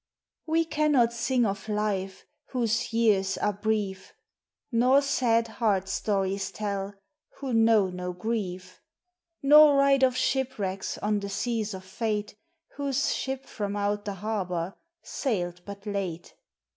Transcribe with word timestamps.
_WE 0.49 0.67
cannot 0.67 1.13
sing 1.13 1.45
of 1.45 1.69
life, 1.69 2.25
whose 2.47 2.91
years 2.91 3.37
are 3.37 3.53
brief, 3.53 4.13
Nor 4.71 4.99
sad 4.99 5.47
heart 5.47 5.87
stories 5.87 6.49
tell, 6.51 6.95
who 7.37 7.53
know 7.53 7.87
no 7.91 8.11
grief, 8.11 8.81
Nor 9.43 9.75
write 9.77 10.01
of 10.01 10.17
shipwrecks 10.17 10.97
on 11.03 11.19
the 11.19 11.29
seas 11.29 11.75
of 11.75 11.83
Fate, 11.85 12.35
Whose 12.77 13.13
ship 13.13 13.45
from 13.45 13.75
out 13.75 14.05
the 14.05 14.15
harbor 14.15 14.73
sailed 15.03 15.61
but 15.65 15.85
late. 15.85 16.33